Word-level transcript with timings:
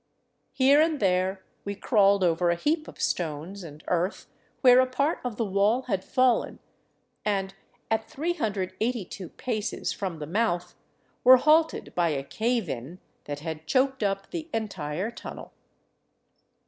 Here 0.53 0.81
and 0.81 0.99
there 0.99 1.43
we 1.63 1.75
crawled 1.75 2.23
over 2.23 2.49
a 2.49 2.55
heap 2.55 2.87
of 2.87 2.99
stones 2.99 3.63
and 3.63 3.83
earth 3.87 4.25
where 4.61 4.79
a 4.79 4.87
part 4.87 5.19
of 5.23 5.37
the 5.37 5.45
wall 5.45 5.83
had 5.83 6.03
fallen, 6.03 6.57
and 7.23 7.53
at 7.91 8.09
382 8.09 9.29
paces 9.29 9.93
from 9.93 10.17
the 10.17 10.25
mouth 10.25 10.73
were 11.23 11.37
halted 11.37 11.93
by 11.93 12.09
a 12.09 12.23
cave 12.23 12.67
in 12.67 12.97
that 13.25 13.41
had 13.41 13.67
choked 13.67 14.01
up 14.01 14.31
the 14.31 14.49
entire 14.51 15.11
tunnel. 15.11 15.53